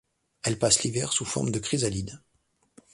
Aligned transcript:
Elle 0.41 0.57
passe 0.57 0.81
l'hiver 0.81 1.13
sous 1.13 1.25
forme 1.25 1.51
de 1.51 1.59
chrysalide. 1.59 2.21